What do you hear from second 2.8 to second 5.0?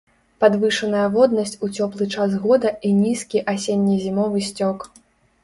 і нізкі асенне-зімовы сцёк.